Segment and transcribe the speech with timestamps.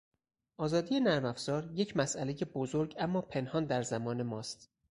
[0.57, 4.69] آزادی نرمافزار یک مساله بزرگ اما پنهان در زمان ماست.